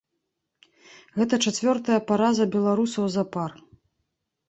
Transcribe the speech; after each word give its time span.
Гэта 1.19 1.35
чацвёртая 1.47 1.99
параза 2.09 2.51
беларусаў 2.59 3.05
запар. 3.21 3.51